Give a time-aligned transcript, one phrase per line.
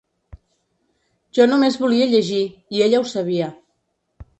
[1.39, 2.43] Jo només volia llegir,
[2.79, 3.57] i ella ho sabia.